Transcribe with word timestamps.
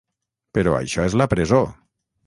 Però 0.57 0.73
això 0.79 1.07
és 1.11 1.19
la 1.23 1.31
presó! 1.35 1.65